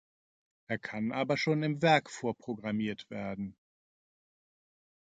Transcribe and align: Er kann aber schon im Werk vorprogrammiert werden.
Er 0.65 0.79
kann 0.79 1.11
aber 1.11 1.37
schon 1.37 1.61
im 1.61 1.83
Werk 1.83 2.09
vorprogrammiert 2.09 3.07
werden. 3.11 3.55